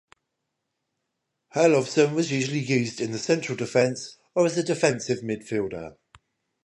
[1.53, 5.95] Herlovsen was usually used in the central defence or as a defensive midfielder.